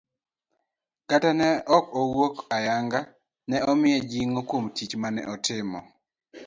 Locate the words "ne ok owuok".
1.39-2.35